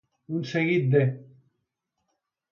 Un 0.37 0.45
seguit 0.51 0.87
de. 0.95 1.03